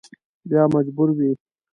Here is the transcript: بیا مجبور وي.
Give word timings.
بیا 0.49 0.63
مجبور 0.73 1.09
وي. 1.17 1.31